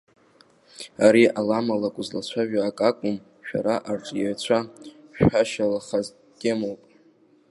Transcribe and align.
Ари 1.05 1.23
аламалак 1.39 1.95
узлацәажәо 2.01 2.59
ак 2.69 2.79
акәым, 2.89 3.17
шәара 3.47 3.75
арҿиаҩцәа 3.89 4.59
шәҳәашьала, 5.15 5.79
хаз 5.87 6.07
темоуп. 6.39 6.81